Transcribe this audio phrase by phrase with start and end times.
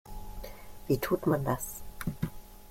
[0.87, 1.83] Wie tut man das?